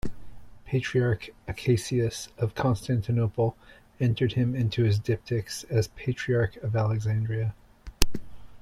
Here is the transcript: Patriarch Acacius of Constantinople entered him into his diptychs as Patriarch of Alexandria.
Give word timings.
Patriarch 0.65 1.29
Acacius 1.47 2.29
of 2.39 2.55
Constantinople 2.55 3.55
entered 3.99 4.33
him 4.33 4.55
into 4.55 4.83
his 4.83 4.99
diptychs 4.99 5.63
as 5.69 5.89
Patriarch 5.89 6.57
of 6.63 6.75
Alexandria. 6.75 7.53